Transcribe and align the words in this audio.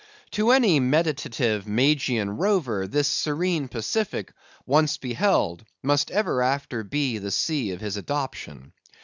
To 0.31 0.49
any 0.49 0.79
meditative 0.79 1.67
Magian 1.67 2.35
rover, 2.37 2.87
this 2.87 3.07
serene 3.07 3.67
Pacific, 3.67 4.33
once 4.65 4.97
beheld, 4.97 5.63
must 5.83 6.09
ever 6.09 6.41
after 6.41 6.83
be 6.83 7.19
the 7.19 7.29
sea 7.29 7.69
of 7.69 7.81
his 7.81 7.97
adoption. 7.97 8.73